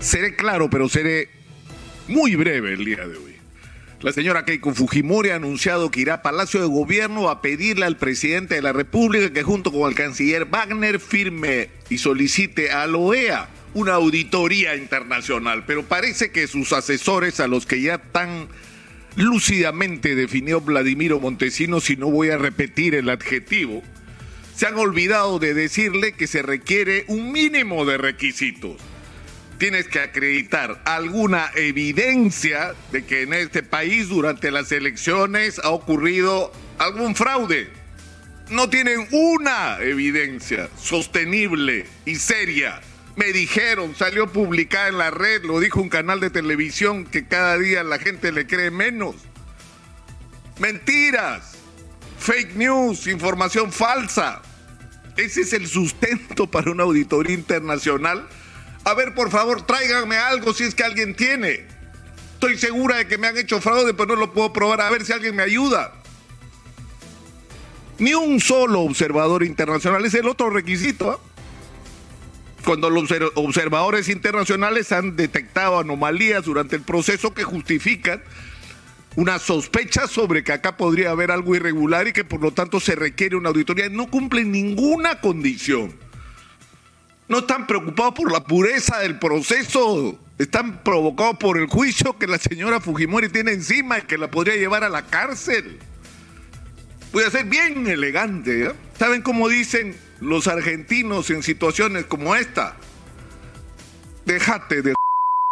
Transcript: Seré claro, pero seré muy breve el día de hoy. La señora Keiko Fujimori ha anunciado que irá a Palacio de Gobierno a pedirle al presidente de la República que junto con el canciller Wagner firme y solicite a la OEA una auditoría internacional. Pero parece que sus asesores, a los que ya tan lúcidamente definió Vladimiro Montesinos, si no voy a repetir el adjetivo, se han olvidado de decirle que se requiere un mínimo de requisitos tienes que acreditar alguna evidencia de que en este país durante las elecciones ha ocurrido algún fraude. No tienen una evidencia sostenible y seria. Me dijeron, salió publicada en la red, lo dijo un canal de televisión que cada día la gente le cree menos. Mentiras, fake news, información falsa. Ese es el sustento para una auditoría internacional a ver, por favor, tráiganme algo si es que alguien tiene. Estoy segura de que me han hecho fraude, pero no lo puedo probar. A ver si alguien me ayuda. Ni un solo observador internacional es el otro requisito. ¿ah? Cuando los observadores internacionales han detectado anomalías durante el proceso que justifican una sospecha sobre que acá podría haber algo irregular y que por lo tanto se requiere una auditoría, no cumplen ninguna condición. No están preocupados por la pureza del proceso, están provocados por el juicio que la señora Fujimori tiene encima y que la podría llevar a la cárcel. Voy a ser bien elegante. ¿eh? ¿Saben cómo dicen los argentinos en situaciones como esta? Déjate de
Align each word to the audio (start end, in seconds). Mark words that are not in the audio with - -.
Seré 0.00 0.36
claro, 0.36 0.68
pero 0.70 0.88
seré 0.88 1.28
muy 2.08 2.36
breve 2.36 2.74
el 2.74 2.84
día 2.84 3.06
de 3.06 3.16
hoy. 3.16 3.36
La 4.02 4.12
señora 4.12 4.44
Keiko 4.44 4.74
Fujimori 4.74 5.30
ha 5.30 5.36
anunciado 5.36 5.90
que 5.90 6.00
irá 6.00 6.14
a 6.14 6.22
Palacio 6.22 6.60
de 6.60 6.66
Gobierno 6.66 7.30
a 7.30 7.40
pedirle 7.40 7.86
al 7.86 7.96
presidente 7.96 8.54
de 8.54 8.62
la 8.62 8.72
República 8.72 9.32
que 9.32 9.42
junto 9.42 9.72
con 9.72 9.88
el 9.88 9.96
canciller 9.96 10.44
Wagner 10.44 11.00
firme 11.00 11.70
y 11.88 11.98
solicite 11.98 12.70
a 12.70 12.86
la 12.86 12.98
OEA 12.98 13.48
una 13.72 13.94
auditoría 13.94 14.76
internacional. 14.76 15.64
Pero 15.66 15.82
parece 15.82 16.30
que 16.30 16.46
sus 16.46 16.72
asesores, 16.72 17.40
a 17.40 17.48
los 17.48 17.64
que 17.64 17.80
ya 17.80 17.98
tan 17.98 18.48
lúcidamente 19.16 20.14
definió 20.14 20.60
Vladimiro 20.60 21.18
Montesinos, 21.18 21.84
si 21.84 21.96
no 21.96 22.10
voy 22.10 22.28
a 22.28 22.38
repetir 22.38 22.94
el 22.94 23.08
adjetivo, 23.08 23.82
se 24.54 24.66
han 24.66 24.76
olvidado 24.76 25.38
de 25.38 25.54
decirle 25.54 26.12
que 26.12 26.26
se 26.26 26.42
requiere 26.42 27.06
un 27.08 27.32
mínimo 27.32 27.86
de 27.86 27.96
requisitos 27.96 28.76
tienes 29.58 29.88
que 29.88 30.00
acreditar 30.00 30.82
alguna 30.84 31.50
evidencia 31.54 32.74
de 32.92 33.04
que 33.04 33.22
en 33.22 33.32
este 33.32 33.62
país 33.62 34.08
durante 34.08 34.50
las 34.50 34.70
elecciones 34.72 35.58
ha 35.58 35.70
ocurrido 35.70 36.52
algún 36.78 37.14
fraude. 37.14 37.68
No 38.50 38.68
tienen 38.70 39.08
una 39.10 39.78
evidencia 39.80 40.68
sostenible 40.78 41.86
y 42.04 42.16
seria. 42.16 42.80
Me 43.16 43.32
dijeron, 43.32 43.94
salió 43.96 44.30
publicada 44.30 44.88
en 44.88 44.98
la 44.98 45.10
red, 45.10 45.42
lo 45.44 45.58
dijo 45.58 45.80
un 45.80 45.88
canal 45.88 46.20
de 46.20 46.30
televisión 46.30 47.06
que 47.06 47.26
cada 47.26 47.58
día 47.58 47.82
la 47.82 47.98
gente 47.98 48.30
le 48.30 48.46
cree 48.46 48.70
menos. 48.70 49.16
Mentiras, 50.58 51.56
fake 52.18 52.54
news, 52.56 53.06
información 53.06 53.72
falsa. 53.72 54.42
Ese 55.16 55.40
es 55.40 55.54
el 55.54 55.66
sustento 55.66 56.46
para 56.46 56.70
una 56.70 56.82
auditoría 56.82 57.34
internacional 57.34 58.28
a 58.86 58.94
ver, 58.94 59.14
por 59.14 59.30
favor, 59.32 59.62
tráiganme 59.62 60.16
algo 60.16 60.54
si 60.54 60.62
es 60.62 60.76
que 60.76 60.84
alguien 60.84 61.16
tiene. 61.16 61.66
Estoy 62.34 62.56
segura 62.56 62.98
de 62.98 63.08
que 63.08 63.18
me 63.18 63.26
han 63.26 63.36
hecho 63.36 63.60
fraude, 63.60 63.94
pero 63.94 64.14
no 64.14 64.20
lo 64.20 64.32
puedo 64.32 64.52
probar. 64.52 64.80
A 64.80 64.90
ver 64.90 65.04
si 65.04 65.12
alguien 65.12 65.34
me 65.34 65.42
ayuda. 65.42 65.92
Ni 67.98 68.14
un 68.14 68.38
solo 68.38 68.82
observador 68.82 69.42
internacional 69.42 70.04
es 70.04 70.14
el 70.14 70.28
otro 70.28 70.50
requisito. 70.50 71.10
¿ah? 71.10 71.18
Cuando 72.64 72.88
los 72.88 73.10
observadores 73.34 74.08
internacionales 74.08 74.92
han 74.92 75.16
detectado 75.16 75.80
anomalías 75.80 76.44
durante 76.44 76.76
el 76.76 76.82
proceso 76.82 77.34
que 77.34 77.42
justifican 77.42 78.22
una 79.16 79.40
sospecha 79.40 80.06
sobre 80.06 80.44
que 80.44 80.52
acá 80.52 80.76
podría 80.76 81.10
haber 81.10 81.32
algo 81.32 81.56
irregular 81.56 82.06
y 82.06 82.12
que 82.12 82.22
por 82.22 82.40
lo 82.40 82.52
tanto 82.52 82.78
se 82.78 82.94
requiere 82.94 83.34
una 83.34 83.48
auditoría, 83.48 83.88
no 83.88 84.08
cumplen 84.08 84.52
ninguna 84.52 85.20
condición. 85.20 86.05
No 87.28 87.38
están 87.38 87.66
preocupados 87.66 88.14
por 88.14 88.30
la 88.30 88.44
pureza 88.44 89.00
del 89.00 89.18
proceso, 89.18 90.18
están 90.38 90.82
provocados 90.84 91.38
por 91.38 91.58
el 91.58 91.66
juicio 91.66 92.16
que 92.18 92.26
la 92.26 92.38
señora 92.38 92.80
Fujimori 92.80 93.28
tiene 93.28 93.52
encima 93.52 93.98
y 93.98 94.02
que 94.02 94.16
la 94.16 94.30
podría 94.30 94.56
llevar 94.56 94.84
a 94.84 94.88
la 94.88 95.06
cárcel. 95.06 95.78
Voy 97.12 97.24
a 97.24 97.30
ser 97.30 97.46
bien 97.46 97.86
elegante. 97.86 98.66
¿eh? 98.66 98.72
¿Saben 98.98 99.22
cómo 99.22 99.48
dicen 99.48 99.96
los 100.20 100.46
argentinos 100.46 101.30
en 101.30 101.42
situaciones 101.42 102.04
como 102.04 102.36
esta? 102.36 102.76
Déjate 104.24 104.82
de 104.82 104.94